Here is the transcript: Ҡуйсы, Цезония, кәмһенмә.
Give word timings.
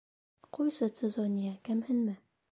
Ҡуйсы, 0.57 0.87
Цезония, 0.99 1.51
кәмһенмә. 1.69 2.17